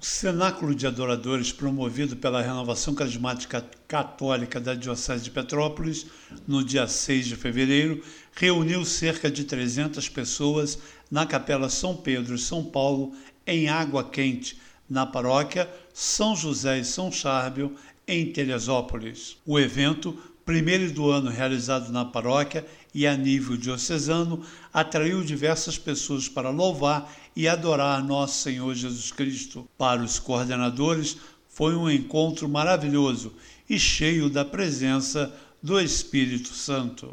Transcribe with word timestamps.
O 0.00 0.02
Cenáculo 0.02 0.74
de 0.74 0.86
Adoradores, 0.86 1.52
promovido 1.52 2.16
pela 2.16 2.40
Renovação 2.40 2.94
Carismática 2.94 3.62
Católica 3.86 4.58
da 4.58 4.72
Diocese 4.72 5.24
de 5.24 5.30
Petrópolis, 5.30 6.06
no 6.48 6.64
dia 6.64 6.88
6 6.88 7.26
de 7.26 7.36
fevereiro, 7.36 8.02
reuniu 8.32 8.82
cerca 8.86 9.30
de 9.30 9.44
300 9.44 10.08
pessoas 10.08 10.78
na 11.10 11.26
Capela 11.26 11.68
São 11.68 11.94
Pedro 11.94 12.38
São 12.38 12.64
Paulo, 12.64 13.12
em 13.46 13.68
Água 13.68 14.02
Quente, 14.02 14.58
na 14.88 15.04
paróquia 15.04 15.68
São 15.92 16.34
José 16.34 16.78
e 16.78 16.84
São 16.84 17.12
Chárbio, 17.12 17.76
em 18.08 18.32
Teresópolis. 18.32 19.36
O 19.44 19.60
evento 19.60 20.18
primeiro 20.44 20.90
do 20.92 21.10
ano 21.10 21.30
realizado 21.30 21.92
na 21.92 22.04
paróquia 22.04 22.66
e 22.94 23.06
a 23.06 23.16
nível 23.16 23.56
diocesano, 23.56 24.44
atraiu 24.72 25.22
diversas 25.22 25.78
pessoas 25.78 26.28
para 26.28 26.50
louvar 26.50 27.12
e 27.36 27.46
adorar 27.46 28.04
nosso 28.04 28.42
Senhor 28.42 28.74
Jesus 28.74 29.12
Cristo. 29.12 29.68
Para 29.78 30.02
os 30.02 30.18
coordenadores, 30.18 31.16
foi 31.48 31.74
um 31.74 31.88
encontro 31.88 32.48
maravilhoso 32.48 33.32
e 33.68 33.78
cheio 33.78 34.28
da 34.28 34.44
presença 34.44 35.32
do 35.62 35.78
Espírito 35.78 36.54
Santo. 36.54 37.08